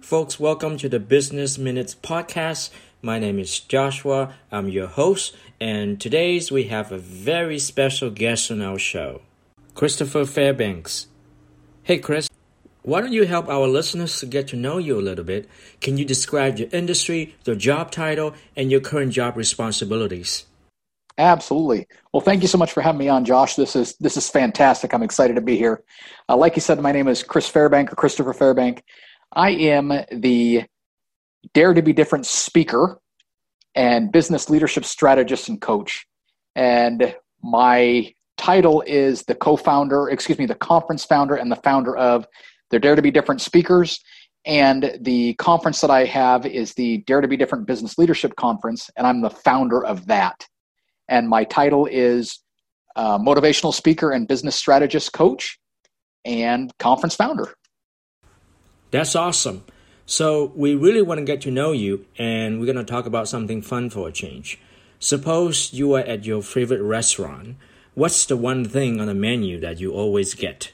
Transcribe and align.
Folks, 0.00 0.40
welcome 0.40 0.78
to 0.78 0.88
the 0.88 0.98
Business 0.98 1.58
Minutes 1.58 1.94
podcast. 1.94 2.70
My 3.02 3.18
name 3.18 3.38
is 3.38 3.60
Joshua. 3.60 4.34
I'm 4.50 4.68
your 4.68 4.86
host, 4.86 5.36
and 5.60 6.00
today's 6.00 6.50
we 6.50 6.64
have 6.64 6.90
a 6.90 6.98
very 6.98 7.58
special 7.58 8.10
guest 8.10 8.50
on 8.50 8.62
our 8.62 8.78
show, 8.78 9.20
Christopher 9.74 10.24
Fairbanks. 10.24 11.06
Hey, 11.82 11.98
Chris, 11.98 12.28
why 12.82 13.02
don't 13.02 13.12
you 13.12 13.26
help 13.26 13.48
our 13.48 13.68
listeners 13.68 14.18
to 14.20 14.26
get 14.26 14.48
to 14.48 14.56
know 14.56 14.78
you 14.78 14.98
a 14.98 15.02
little 15.02 15.24
bit? 15.24 15.48
Can 15.80 15.98
you 15.98 16.04
describe 16.04 16.58
your 16.58 16.70
industry, 16.72 17.36
your 17.44 17.56
job 17.56 17.90
title, 17.90 18.34
and 18.56 18.70
your 18.70 18.80
current 18.80 19.12
job 19.12 19.36
responsibilities? 19.36 20.46
Absolutely. 21.18 21.86
Well, 22.12 22.22
thank 22.22 22.40
you 22.40 22.48
so 22.48 22.56
much 22.56 22.72
for 22.72 22.80
having 22.80 22.98
me 22.98 23.08
on, 23.08 23.26
Josh. 23.26 23.54
This 23.54 23.76
is 23.76 23.94
this 24.00 24.16
is 24.16 24.30
fantastic. 24.30 24.94
I'm 24.94 25.02
excited 25.02 25.34
to 25.34 25.42
be 25.42 25.56
here. 25.56 25.82
Uh, 26.28 26.36
like 26.36 26.56
you 26.56 26.62
said, 26.62 26.80
my 26.80 26.92
name 26.92 27.06
is 27.06 27.22
Chris 27.22 27.48
Fairbank 27.48 27.92
or 27.92 27.96
Christopher 27.96 28.32
Fairbank. 28.32 28.80
I 29.32 29.50
am 29.50 29.92
the 30.10 30.64
Dare 31.54 31.74
to 31.74 31.82
Be 31.82 31.92
Different 31.92 32.26
speaker 32.26 33.00
and 33.74 34.10
business 34.10 34.50
leadership 34.50 34.84
strategist 34.84 35.48
and 35.48 35.60
coach. 35.60 36.06
And 36.56 37.14
my 37.42 38.12
title 38.36 38.82
is 38.86 39.22
the 39.22 39.34
co-founder, 39.34 40.08
excuse 40.08 40.38
me, 40.38 40.46
the 40.46 40.54
conference 40.56 41.04
founder 41.04 41.36
and 41.36 41.50
the 41.50 41.56
founder 41.56 41.96
of 41.96 42.26
the 42.70 42.78
Dare 42.78 42.96
to 42.96 43.02
Be 43.02 43.10
Different 43.10 43.40
speakers. 43.40 44.00
And 44.46 44.98
the 45.00 45.34
conference 45.34 45.80
that 45.82 45.90
I 45.90 46.06
have 46.06 46.46
is 46.46 46.74
the 46.74 46.98
Dare 47.06 47.20
to 47.20 47.28
Be 47.28 47.36
Different 47.36 47.66
Business 47.66 47.98
Leadership 47.98 48.34
Conference, 48.36 48.90
and 48.96 49.06
I'm 49.06 49.20
the 49.20 49.30
founder 49.30 49.84
of 49.84 50.06
that. 50.06 50.46
And 51.08 51.28
my 51.28 51.44
title 51.44 51.86
is 51.86 52.40
uh, 52.96 53.18
motivational 53.18 53.74
speaker 53.74 54.10
and 54.10 54.26
business 54.26 54.56
strategist 54.56 55.12
coach 55.12 55.58
and 56.24 56.72
conference 56.78 57.14
founder. 57.14 57.54
That's 58.90 59.14
awesome. 59.14 59.64
So, 60.06 60.52
we 60.56 60.74
really 60.74 61.02
want 61.02 61.18
to 61.18 61.24
get 61.24 61.40
to 61.42 61.52
know 61.52 61.70
you, 61.70 62.04
and 62.18 62.58
we're 62.58 62.66
going 62.66 62.84
to 62.84 62.92
talk 62.92 63.06
about 63.06 63.28
something 63.28 63.62
fun 63.62 63.90
for 63.90 64.08
a 64.08 64.12
change. 64.12 64.58
Suppose 64.98 65.72
you 65.72 65.94
are 65.94 66.00
at 66.00 66.24
your 66.24 66.42
favorite 66.42 66.82
restaurant. 66.82 67.56
What's 67.94 68.26
the 68.26 68.36
one 68.36 68.64
thing 68.64 69.00
on 69.00 69.06
the 69.06 69.14
menu 69.14 69.60
that 69.60 69.78
you 69.78 69.92
always 69.92 70.34
get? 70.34 70.72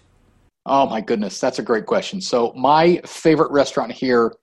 Oh, 0.65 0.87
my 0.87 1.03
goodness. 1.03 1.39
That's 1.39 1.59
a 1.59 1.63
great 1.63 1.85
question. 1.85 2.23
So, 2.23 2.55
my 2.57 3.03
favorite 3.05 3.51
restaurant 3.51 3.93
here 3.93 4.35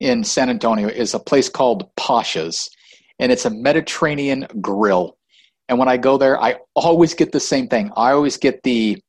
in 0.00 0.24
San 0.24 0.48
Antonio 0.48 0.88
is 0.88 1.12
a 1.12 1.18
place 1.18 1.50
called 1.50 1.94
Pasha's, 1.96 2.70
and 3.18 3.30
it's 3.30 3.44
a 3.44 3.50
Mediterranean 3.50 4.46
grill. 4.62 5.18
And 5.68 5.78
when 5.78 5.88
I 5.88 5.98
go 5.98 6.16
there, 6.16 6.42
I 6.42 6.56
always 6.74 7.12
get 7.12 7.32
the 7.32 7.40
same 7.40 7.68
thing. 7.68 7.92
I 7.96 8.12
always 8.12 8.38
get 8.38 8.62
the 8.62 9.02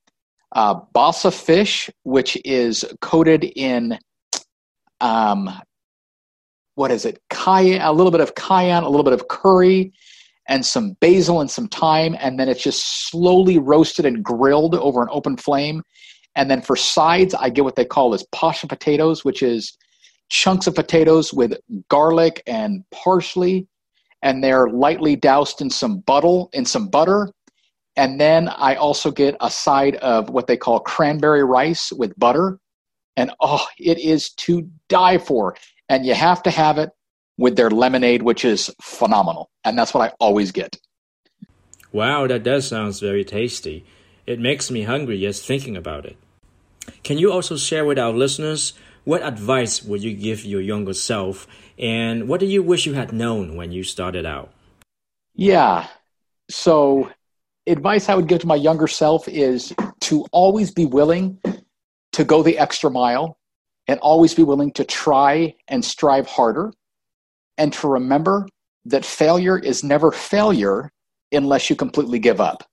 uh, 0.54 0.76
basa 0.96 1.34
fish, 1.34 1.90
which 2.04 2.38
is 2.46 2.86
coated 3.02 3.44
in 3.56 3.98
um, 5.00 5.50
what 6.76 6.92
is 6.92 7.06
it? 7.06 7.22
Cayenne, 7.30 7.82
a 7.82 7.92
little 7.92 8.12
bit 8.12 8.22
of 8.22 8.36
cayenne, 8.36 8.84
a 8.84 8.90
little 8.90 9.04
bit 9.04 9.14
of 9.14 9.28
curry, 9.28 9.92
and 10.48 10.66
some 10.66 10.94
basil 11.00 11.42
and 11.42 11.50
some 11.50 11.68
thyme, 11.68 12.16
and 12.20 12.40
then 12.40 12.50
it's 12.50 12.64
just 12.64 13.10
slowly 13.10 13.58
roasted 13.58 14.06
and 14.06 14.24
grilled 14.24 14.76
over 14.76 15.02
an 15.02 15.08
open 15.12 15.38
flame. 15.38 15.84
And 16.36 16.50
then 16.50 16.62
for 16.62 16.76
sides, 16.76 17.34
I 17.34 17.50
get 17.50 17.64
what 17.64 17.76
they 17.76 17.86
call 17.86 18.14
as 18.14 18.26
pasha 18.32 18.68
potatoes, 18.68 19.26
which 19.26 19.44
is 19.44 19.78
chunks 20.30 20.66
of 20.66 20.76
potatoes 20.76 21.34
with 21.34 21.58
garlic 21.90 22.42
and 22.48 22.84
parsley, 22.92 23.68
and 24.22 24.44
they're 24.44 24.70
lightly 24.70 25.16
doused 25.16 25.62
in 25.62 25.70
some 25.70 26.00
butter, 26.00 26.44
in 26.54 26.66
some 26.66 26.88
butter, 26.88 27.32
and 27.96 28.20
then 28.20 28.48
I 28.48 28.76
also 28.76 29.12
get 29.12 29.36
a 29.42 29.50
side 29.50 29.96
of 29.98 30.30
what 30.30 30.48
they 30.48 30.58
call 30.58 30.80
cranberry 30.80 31.44
rice 31.44 31.92
with 31.92 32.18
butter. 32.18 32.60
And 33.18 33.32
oh, 33.42 33.66
it 33.78 34.00
is 34.00 34.30
to 34.32 34.70
die 34.88 35.18
for. 35.18 35.56
And 35.90 36.06
you 36.06 36.14
have 36.14 36.42
to 36.44 36.52
have 36.52 36.78
it 36.78 36.92
with 37.38 37.58
their 37.58 37.70
lemonade, 37.70 38.22
which 38.22 38.46
is 38.46 38.74
phenomenal. 38.82 39.50
And 39.66 39.78
that's 39.78 39.94
what 39.94 40.10
I 40.10 40.14
always 40.20 40.52
get. 40.52 40.78
Wow, 41.92 42.28
that 42.28 42.44
does 42.44 42.68
sound 42.68 42.98
very 43.00 43.26
tasty. 43.26 43.86
It 44.26 44.40
makes 44.40 44.72
me 44.72 44.84
hungry 44.84 45.20
just 45.20 45.46
thinking 45.46 45.76
about 45.76 46.06
it. 46.06 46.16
Can 47.04 47.18
you 47.18 47.32
also 47.32 47.58
share 47.58 47.84
with 47.84 48.00
our 48.00 48.14
listeners 48.14 48.74
what 49.04 49.24
advice 49.24 49.84
would 49.84 50.02
you 50.02 50.14
give 50.14 50.46
your 50.46 50.62
younger 50.62 50.94
self 50.94 51.48
and 51.78 52.28
what 52.28 52.40
do 52.40 52.46
you 52.46 52.64
wish 52.64 52.86
you 52.86 52.94
had 52.94 53.12
known 53.12 53.56
when 53.56 53.72
you 53.72 53.84
started 53.84 54.26
out? 54.26 54.54
Yeah. 55.34 55.88
So 56.50 57.10
advice 57.68 58.10
I 58.10 58.16
would 58.16 58.28
give 58.28 58.40
to 58.40 58.48
my 58.48 58.56
younger 58.56 58.88
self 58.88 59.28
is 59.28 59.74
to 60.02 60.26
always 60.32 60.72
be 60.72 60.86
willing 60.86 61.40
to 62.14 62.24
go 62.24 62.44
the 62.44 62.58
extra 62.58 62.90
mile 62.90 63.38
and 63.88 64.00
always 64.00 64.34
be 64.34 64.44
willing 64.44 64.72
to 64.74 64.84
try 64.84 65.54
and 65.68 65.84
strive 65.84 66.28
harder 66.28 66.74
and 67.58 67.72
to 67.74 67.88
remember 67.88 68.48
that 68.86 69.06
failure 69.06 69.58
is 69.58 69.84
never 69.84 70.12
failure 70.12 70.92
unless 71.32 71.70
you 71.70 71.76
completely 71.76 72.20
give 72.20 72.42
up. 72.42 72.64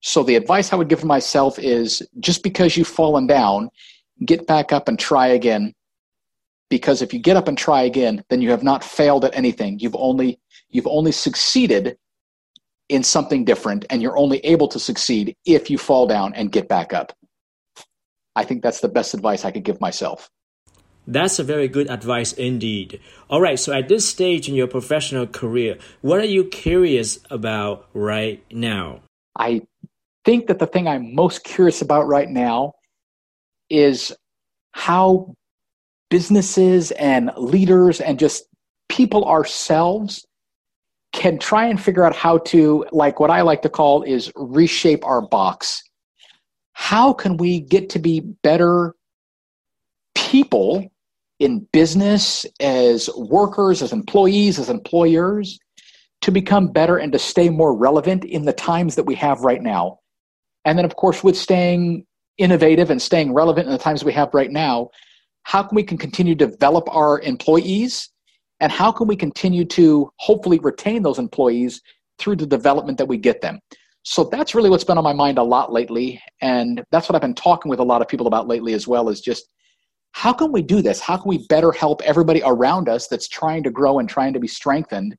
So 0.00 0.22
the 0.22 0.36
advice 0.36 0.72
I 0.72 0.76
would 0.76 0.88
give 0.88 1.00
to 1.00 1.06
myself 1.06 1.58
is 1.58 2.02
just 2.18 2.42
because 2.42 2.76
you've 2.76 2.88
fallen 2.88 3.26
down, 3.26 3.68
get 4.24 4.46
back 4.46 4.72
up 4.72 4.88
and 4.88 4.98
try 4.98 5.28
again. 5.28 5.74
Because 6.70 7.02
if 7.02 7.12
you 7.12 7.20
get 7.20 7.36
up 7.36 7.48
and 7.48 7.56
try 7.56 7.82
again, 7.82 8.24
then 8.30 8.40
you 8.40 8.50
have 8.50 8.62
not 8.62 8.82
failed 8.82 9.24
at 9.24 9.36
anything. 9.36 9.78
You've 9.78 9.96
only 9.96 10.40
you've 10.70 10.86
only 10.86 11.12
succeeded 11.12 11.98
in 12.92 13.02
something 13.02 13.44
different 13.44 13.86
and 13.88 14.02
you're 14.02 14.18
only 14.18 14.38
able 14.40 14.68
to 14.68 14.78
succeed 14.78 15.34
if 15.46 15.70
you 15.70 15.78
fall 15.78 16.06
down 16.06 16.34
and 16.34 16.52
get 16.52 16.68
back 16.68 16.92
up. 16.92 17.12
I 18.36 18.44
think 18.44 18.62
that's 18.62 18.80
the 18.80 18.88
best 18.88 19.14
advice 19.14 19.44
I 19.44 19.50
could 19.50 19.64
give 19.64 19.80
myself. 19.80 20.28
That's 21.06 21.38
a 21.38 21.44
very 21.44 21.68
good 21.68 21.90
advice 21.90 22.32
indeed. 22.34 23.00
All 23.30 23.40
right, 23.40 23.58
so 23.58 23.72
at 23.72 23.88
this 23.88 24.06
stage 24.06 24.48
in 24.48 24.54
your 24.54 24.68
professional 24.68 25.26
career, 25.26 25.78
what 26.02 26.20
are 26.20 26.26
you 26.26 26.44
curious 26.44 27.18
about 27.30 27.88
right 27.94 28.44
now? 28.52 29.00
I 29.36 29.62
think 30.24 30.46
that 30.46 30.58
the 30.58 30.66
thing 30.66 30.86
I'm 30.86 31.14
most 31.14 31.44
curious 31.44 31.80
about 31.80 32.06
right 32.06 32.28
now 32.28 32.74
is 33.70 34.14
how 34.72 35.34
businesses 36.10 36.90
and 36.92 37.30
leaders 37.38 38.00
and 38.00 38.18
just 38.18 38.44
people 38.88 39.24
ourselves 39.24 40.26
can 41.12 41.38
try 41.38 41.66
and 41.66 41.80
figure 41.80 42.04
out 42.04 42.16
how 42.16 42.38
to, 42.38 42.86
like 42.90 43.20
what 43.20 43.30
I 43.30 43.42
like 43.42 43.62
to 43.62 43.68
call 43.68 44.02
is 44.02 44.32
reshape 44.34 45.04
our 45.04 45.20
box. 45.20 45.82
How 46.72 47.12
can 47.12 47.36
we 47.36 47.60
get 47.60 47.90
to 47.90 47.98
be 47.98 48.20
better 48.20 48.94
people 50.14 50.90
in 51.38 51.66
business, 51.72 52.46
as 52.60 53.10
workers, 53.16 53.82
as 53.82 53.92
employees, 53.92 54.58
as 54.58 54.70
employers, 54.70 55.58
to 56.22 56.30
become 56.30 56.68
better 56.68 56.96
and 56.96 57.12
to 57.12 57.18
stay 57.18 57.50
more 57.50 57.76
relevant 57.76 58.24
in 58.24 58.44
the 58.44 58.52
times 58.52 58.94
that 58.94 59.04
we 59.04 59.14
have 59.14 59.40
right 59.40 59.62
now? 59.62 59.98
And 60.64 60.78
then, 60.78 60.84
of 60.84 60.96
course, 60.96 61.22
with 61.22 61.36
staying 61.36 62.06
innovative 62.38 62.90
and 62.90 63.02
staying 63.02 63.34
relevant 63.34 63.66
in 63.66 63.72
the 63.72 63.78
times 63.78 64.04
we 64.04 64.12
have 64.12 64.32
right 64.32 64.50
now, 64.50 64.90
how 65.42 65.62
can 65.62 65.74
we 65.76 65.82
can 65.82 65.98
continue 65.98 66.34
to 66.36 66.46
develop 66.46 66.88
our 66.94 67.20
employees 67.20 68.08
and 68.62 68.70
how 68.70 68.92
can 68.92 69.08
we 69.08 69.16
continue 69.16 69.64
to 69.64 70.08
hopefully 70.16 70.60
retain 70.60 71.02
those 71.02 71.18
employees 71.18 71.82
through 72.18 72.36
the 72.36 72.46
development 72.46 72.96
that 72.96 73.08
we 73.08 73.18
get 73.18 73.40
them? 73.40 73.58
So 74.04 74.24
that's 74.24 74.54
really 74.54 74.70
what's 74.70 74.84
been 74.84 74.98
on 74.98 75.04
my 75.04 75.12
mind 75.12 75.38
a 75.38 75.42
lot 75.42 75.72
lately. 75.72 76.22
And 76.40 76.82
that's 76.92 77.08
what 77.08 77.16
i've 77.16 77.22
been 77.22 77.34
talking 77.34 77.68
with 77.68 77.80
a 77.80 77.84
lot 77.84 78.00
of 78.00 78.08
people 78.08 78.28
about 78.28 78.46
lately 78.46 78.72
as 78.74 78.86
well 78.86 79.08
is 79.08 79.20
just 79.20 79.52
how 80.12 80.32
can 80.32 80.52
we 80.52 80.62
do 80.62 80.80
this? 80.80 81.00
How 81.00 81.16
can 81.16 81.28
we 81.28 81.46
better 81.48 81.72
help 81.72 82.02
everybody 82.02 82.40
around 82.44 82.88
us 82.88 83.08
that's 83.08 83.28
trying 83.28 83.62
to 83.64 83.70
grow 83.70 83.98
and 83.98 84.08
trying 84.08 84.32
to 84.34 84.40
be 84.40 84.48
strengthened 84.48 85.16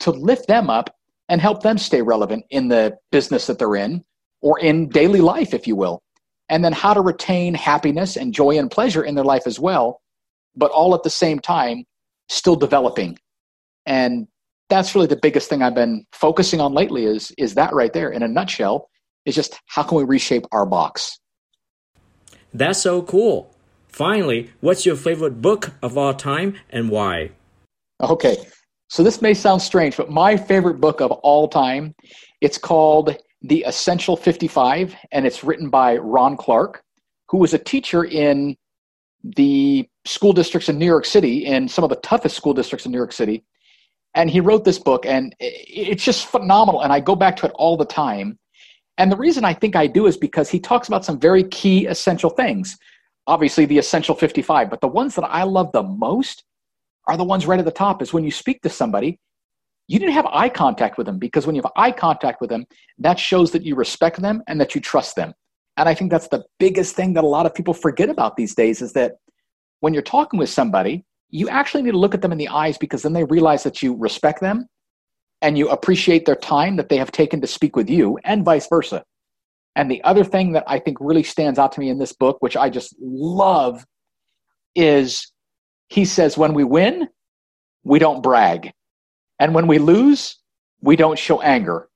to 0.00 0.10
lift 0.10 0.48
them 0.48 0.68
up 0.68 0.96
and 1.28 1.40
help 1.40 1.62
them 1.62 1.78
stay 1.78 2.02
relevant 2.02 2.44
in 2.50 2.68
the 2.68 2.96
business 3.12 3.46
that 3.46 3.58
they're 3.58 3.76
in 3.76 4.02
or 4.40 4.58
in 4.58 4.88
daily 4.88 5.20
life 5.20 5.54
if 5.54 5.66
you 5.66 5.76
will? 5.76 6.02
And 6.48 6.64
then 6.64 6.72
how 6.72 6.92
to 6.92 7.00
retain 7.00 7.54
happiness 7.54 8.16
and 8.16 8.34
joy 8.34 8.58
and 8.58 8.70
pleasure 8.70 9.04
in 9.04 9.14
their 9.14 9.24
life 9.24 9.46
as 9.46 9.60
well 9.60 10.00
but 10.56 10.70
all 10.70 10.94
at 10.94 11.02
the 11.02 11.10
same 11.10 11.38
time 11.38 11.84
still 12.28 12.56
developing. 12.56 13.18
And 13.86 14.26
that's 14.70 14.94
really 14.94 15.06
the 15.06 15.16
biggest 15.16 15.48
thing 15.48 15.62
I've 15.62 15.74
been 15.74 16.06
focusing 16.12 16.60
on 16.60 16.72
lately 16.72 17.04
is 17.04 17.32
is 17.36 17.54
that 17.54 17.74
right 17.74 17.92
there 17.92 18.10
in 18.10 18.22
a 18.22 18.28
nutshell 18.28 18.88
is 19.24 19.34
just 19.34 19.60
how 19.66 19.82
can 19.82 19.98
we 19.98 20.04
reshape 20.04 20.46
our 20.52 20.66
box. 20.66 21.18
That's 22.52 22.80
so 22.80 23.02
cool. 23.02 23.54
Finally, 23.88 24.50
what's 24.60 24.84
your 24.86 24.96
favorite 24.96 25.40
book 25.40 25.72
of 25.82 25.96
all 25.96 26.14
time 26.14 26.56
and 26.70 26.90
why? 26.90 27.30
Okay. 28.00 28.36
So 28.88 29.02
this 29.02 29.22
may 29.22 29.34
sound 29.34 29.62
strange, 29.62 29.96
but 29.96 30.10
my 30.10 30.36
favorite 30.36 30.80
book 30.80 31.00
of 31.00 31.10
all 31.10 31.48
time, 31.48 31.94
it's 32.40 32.58
called 32.58 33.16
The 33.42 33.64
Essential 33.66 34.16
55 34.16 34.94
and 35.10 35.26
it's 35.26 35.42
written 35.42 35.70
by 35.70 35.96
Ron 35.96 36.36
Clark, 36.36 36.82
who 37.28 37.38
was 37.38 37.54
a 37.54 37.58
teacher 37.58 38.04
in 38.04 38.56
the 39.22 39.88
school 40.04 40.32
districts 40.32 40.68
in 40.68 40.78
New 40.78 40.86
York 40.86 41.04
City, 41.04 41.46
in 41.46 41.68
some 41.68 41.84
of 41.84 41.90
the 41.90 41.96
toughest 41.96 42.36
school 42.36 42.54
districts 42.54 42.86
in 42.86 42.92
New 42.92 42.98
York 42.98 43.12
City. 43.12 43.44
And 44.14 44.30
he 44.30 44.40
wrote 44.40 44.64
this 44.64 44.78
book, 44.78 45.06
and 45.06 45.34
it's 45.40 46.04
just 46.04 46.26
phenomenal. 46.26 46.82
And 46.82 46.92
I 46.92 47.00
go 47.00 47.16
back 47.16 47.36
to 47.36 47.46
it 47.46 47.52
all 47.54 47.76
the 47.76 47.84
time. 47.84 48.38
And 48.96 49.10
the 49.10 49.16
reason 49.16 49.44
I 49.44 49.54
think 49.54 49.74
I 49.74 49.86
do 49.88 50.06
is 50.06 50.16
because 50.16 50.48
he 50.50 50.60
talks 50.60 50.86
about 50.86 51.04
some 51.04 51.18
very 51.18 51.44
key 51.44 51.86
essential 51.86 52.30
things. 52.30 52.78
obviously 53.26 53.64
the 53.64 53.78
essential 53.78 54.14
55, 54.14 54.70
but 54.70 54.80
the 54.80 54.88
ones 54.88 55.14
that 55.14 55.24
I 55.24 55.44
love 55.44 55.72
the 55.72 55.82
most 55.82 56.44
are 57.06 57.16
the 57.16 57.24
ones 57.24 57.46
right 57.46 57.58
at 57.58 57.64
the 57.64 57.70
top 57.70 58.02
is 58.02 58.12
when 58.12 58.24
you 58.24 58.30
speak 58.30 58.62
to 58.62 58.68
somebody, 58.68 59.18
you 59.88 59.98
didn't 59.98 60.14
have 60.14 60.26
eye 60.26 60.48
contact 60.48 60.96
with 60.96 61.06
them 61.06 61.18
because 61.18 61.46
when 61.46 61.54
you 61.54 61.62
have 61.62 61.72
eye 61.76 61.92
contact 61.92 62.40
with 62.40 62.50
them, 62.50 62.64
that 62.98 63.18
shows 63.18 63.50
that 63.52 63.62
you 63.62 63.74
respect 63.74 64.20
them 64.20 64.42
and 64.46 64.60
that 64.60 64.74
you 64.74 64.80
trust 64.80 65.16
them. 65.16 65.34
And 65.76 65.88
I 65.88 65.94
think 65.94 66.10
that's 66.10 66.28
the 66.28 66.44
biggest 66.58 66.94
thing 66.94 67.14
that 67.14 67.24
a 67.24 67.26
lot 67.26 67.46
of 67.46 67.54
people 67.54 67.74
forget 67.74 68.08
about 68.08 68.36
these 68.36 68.54
days 68.54 68.80
is 68.80 68.92
that 68.92 69.16
when 69.84 69.92
you're 69.92 70.02
talking 70.02 70.38
with 70.38 70.48
somebody, 70.48 71.04
you 71.28 71.46
actually 71.50 71.82
need 71.82 71.90
to 71.90 71.98
look 71.98 72.14
at 72.14 72.22
them 72.22 72.32
in 72.32 72.38
the 72.38 72.48
eyes 72.48 72.78
because 72.78 73.02
then 73.02 73.12
they 73.12 73.24
realize 73.24 73.64
that 73.64 73.82
you 73.82 73.94
respect 73.94 74.40
them 74.40 74.66
and 75.42 75.58
you 75.58 75.68
appreciate 75.68 76.24
their 76.24 76.36
time 76.36 76.76
that 76.76 76.88
they 76.88 76.96
have 76.96 77.12
taken 77.12 77.38
to 77.42 77.46
speak 77.46 77.76
with 77.76 77.90
you 77.90 78.18
and 78.24 78.46
vice 78.46 78.66
versa. 78.66 79.04
And 79.76 79.90
the 79.90 80.02
other 80.02 80.24
thing 80.24 80.52
that 80.52 80.64
I 80.66 80.78
think 80.78 80.96
really 81.02 81.22
stands 81.22 81.58
out 81.58 81.72
to 81.72 81.80
me 81.80 81.90
in 81.90 81.98
this 81.98 82.14
book, 82.14 82.38
which 82.40 82.56
I 82.56 82.70
just 82.70 82.96
love, 82.98 83.84
is 84.74 85.30
he 85.90 86.06
says, 86.06 86.38
when 86.38 86.54
we 86.54 86.64
win, 86.64 87.10
we 87.82 87.98
don't 87.98 88.22
brag. 88.22 88.72
And 89.38 89.54
when 89.54 89.66
we 89.66 89.78
lose, 89.78 90.38
we 90.80 90.96
don't 90.96 91.18
show 91.18 91.42
anger. 91.42 91.90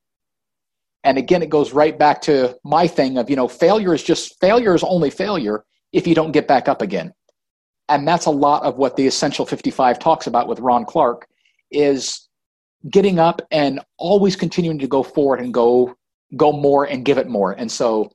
And 1.04 1.16
again, 1.16 1.42
it 1.42 1.48
goes 1.48 1.72
right 1.72 1.98
back 1.98 2.20
to 2.22 2.54
my 2.64 2.86
thing 2.86 3.16
of, 3.16 3.30
you 3.30 3.36
know, 3.36 3.48
failure 3.48 3.94
is 3.94 4.02
just 4.02 4.38
failure 4.42 4.74
is 4.74 4.84
only 4.84 5.08
failure 5.08 5.64
if 5.94 6.06
you 6.06 6.14
don't 6.14 6.32
get 6.32 6.46
back 6.46 6.68
up 6.68 6.82
again. 6.82 7.14
And 7.88 8.06
that's 8.06 8.26
a 8.26 8.30
lot 8.30 8.62
of 8.64 8.76
what 8.76 8.96
the 8.96 9.06
Essential 9.06 9.46
55 9.46 9.98
talks 9.98 10.26
about 10.26 10.48
with 10.48 10.60
Ron 10.60 10.84
Clark 10.84 11.26
is 11.70 12.28
getting 12.88 13.18
up 13.18 13.42
and 13.50 13.80
always 13.96 14.36
continuing 14.36 14.78
to 14.78 14.86
go 14.86 15.02
forward 15.02 15.40
and 15.40 15.52
go 15.52 15.96
go 16.36 16.52
more 16.52 16.84
and 16.84 17.04
give 17.04 17.18
it 17.18 17.26
more. 17.26 17.52
And 17.52 17.72
so 17.72 18.12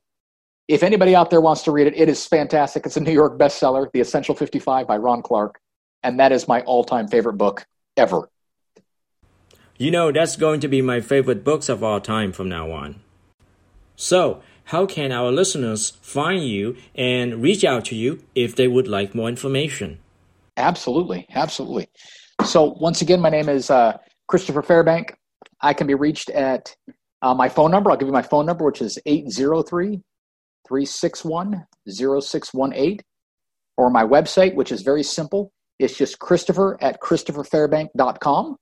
if 0.68 0.82
anybody 0.82 1.14
out 1.14 1.30
there 1.30 1.40
wants 1.40 1.62
to 1.64 1.72
read 1.72 1.86
it, 1.86 1.96
it 1.96 2.08
is 2.08 2.26
fantastic. 2.26 2.86
It's 2.86 2.96
a 2.96 3.00
New 3.00 3.12
York 3.12 3.38
bestseller, 3.38 3.90
The 3.92 4.00
Essential 4.00 4.34
55 4.34 4.86
by 4.86 4.96
Ron 4.96 5.22
Clark. 5.22 5.60
And 6.02 6.20
that 6.20 6.32
is 6.32 6.46
my 6.48 6.60
all 6.62 6.84
time 6.84 7.08
favorite 7.08 7.34
book 7.34 7.66
ever. 7.96 8.28
You 9.76 9.90
know, 9.90 10.12
that's 10.12 10.36
going 10.36 10.60
to 10.60 10.68
be 10.68 10.80
my 10.80 11.00
favorite 11.00 11.42
books 11.42 11.68
of 11.68 11.82
all 11.82 12.00
time 12.00 12.32
from 12.32 12.48
now 12.48 12.70
on. 12.70 13.00
So, 13.96 14.42
how 14.64 14.86
can 14.86 15.12
our 15.12 15.30
listeners 15.30 15.90
find 16.00 16.46
you 16.46 16.76
and 16.94 17.42
reach 17.42 17.64
out 17.64 17.84
to 17.86 17.94
you 17.94 18.22
if 18.34 18.56
they 18.56 18.68
would 18.68 18.88
like 18.88 19.14
more 19.14 19.28
information? 19.28 19.98
Absolutely. 20.56 21.26
Absolutely. 21.34 21.88
So, 22.44 22.76
once 22.80 23.02
again, 23.02 23.20
my 23.20 23.30
name 23.30 23.48
is 23.48 23.70
uh, 23.70 23.98
Christopher 24.28 24.62
Fairbank. 24.62 25.14
I 25.60 25.74
can 25.74 25.86
be 25.86 25.94
reached 25.94 26.30
at 26.30 26.74
uh, 27.22 27.34
my 27.34 27.48
phone 27.48 27.70
number. 27.70 27.90
I'll 27.90 27.96
give 27.96 28.08
you 28.08 28.12
my 28.12 28.22
phone 28.22 28.46
number, 28.46 28.64
which 28.64 28.82
is 28.82 28.98
803 29.06 30.00
361 30.66 31.66
0618, 31.88 32.98
or 33.76 33.90
my 33.90 34.04
website, 34.04 34.54
which 34.54 34.72
is 34.72 34.82
very 34.82 35.02
simple. 35.02 35.52
It's 35.78 35.96
just 35.96 36.18
Christopher 36.18 36.78
at 36.80 37.00
ChristopherFairbank.com. 37.00 38.56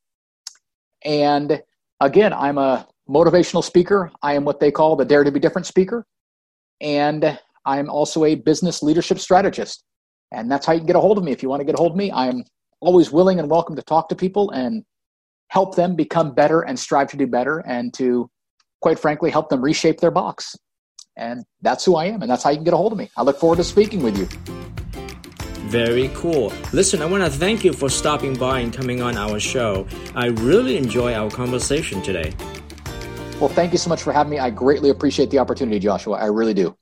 And 1.04 1.62
again, 2.00 2.32
I'm 2.32 2.58
a 2.58 2.86
motivational 3.08 3.64
speaker. 3.64 4.10
I 4.22 4.34
am 4.34 4.44
what 4.44 4.60
they 4.60 4.70
call 4.70 4.96
the 4.96 5.04
Dare 5.04 5.24
to 5.24 5.32
Be 5.32 5.40
Different 5.40 5.66
speaker. 5.66 6.06
And 6.80 7.38
I'm 7.64 7.90
also 7.90 8.24
a 8.24 8.34
business 8.34 8.82
leadership 8.82 9.18
strategist. 9.18 9.84
And 10.32 10.50
that's 10.50 10.66
how 10.66 10.72
you 10.72 10.80
can 10.80 10.86
get 10.86 10.96
a 10.96 11.00
hold 11.00 11.18
of 11.18 11.24
me. 11.24 11.32
If 11.32 11.42
you 11.42 11.48
want 11.48 11.60
to 11.60 11.64
get 11.64 11.74
a 11.74 11.78
hold 11.78 11.92
of 11.92 11.98
me, 11.98 12.10
I'm 12.10 12.44
always 12.80 13.12
willing 13.12 13.38
and 13.38 13.50
welcome 13.50 13.76
to 13.76 13.82
talk 13.82 14.08
to 14.08 14.16
people 14.16 14.50
and 14.50 14.84
help 15.48 15.76
them 15.76 15.94
become 15.94 16.34
better 16.34 16.62
and 16.62 16.78
strive 16.78 17.08
to 17.08 17.16
do 17.16 17.26
better 17.26 17.58
and 17.66 17.92
to, 17.94 18.30
quite 18.80 18.98
frankly, 18.98 19.30
help 19.30 19.50
them 19.50 19.60
reshape 19.62 20.00
their 20.00 20.10
box. 20.10 20.56
And 21.16 21.44
that's 21.60 21.84
who 21.84 21.96
I 21.96 22.06
am. 22.06 22.22
And 22.22 22.30
that's 22.30 22.42
how 22.42 22.50
you 22.50 22.56
can 22.56 22.64
get 22.64 22.74
a 22.74 22.78
hold 22.78 22.92
of 22.92 22.98
me. 22.98 23.10
I 23.16 23.22
look 23.22 23.38
forward 23.38 23.56
to 23.56 23.64
speaking 23.64 24.02
with 24.02 24.16
you. 24.16 24.26
Very 25.68 26.10
cool. 26.14 26.52
Listen, 26.72 27.02
I 27.02 27.06
want 27.06 27.24
to 27.24 27.30
thank 27.30 27.64
you 27.64 27.72
for 27.72 27.88
stopping 27.88 28.34
by 28.34 28.60
and 28.60 28.72
coming 28.72 29.00
on 29.02 29.16
our 29.16 29.38
show. 29.38 29.86
I 30.14 30.26
really 30.26 30.76
enjoy 30.76 31.14
our 31.14 31.30
conversation 31.30 32.02
today. 32.02 32.34
Well, 33.42 33.50
thank 33.50 33.72
you 33.72 33.78
so 33.78 33.88
much 33.88 34.04
for 34.04 34.12
having 34.12 34.30
me. 34.30 34.38
I 34.38 34.50
greatly 34.50 34.90
appreciate 34.90 35.30
the 35.30 35.40
opportunity, 35.40 35.80
Joshua. 35.80 36.16
I 36.16 36.26
really 36.26 36.54
do. 36.54 36.76